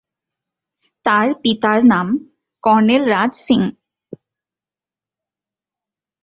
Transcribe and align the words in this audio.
তাঁর 1.05 1.27
পিতার 1.41 1.79
নাম 1.85 2.07
কর্নেল 2.63 3.03
রাজ 3.05 3.31
সিং। 3.45 3.61